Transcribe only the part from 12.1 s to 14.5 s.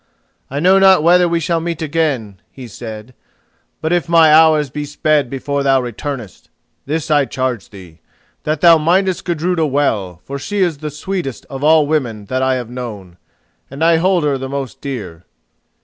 that I have known, and I hold her the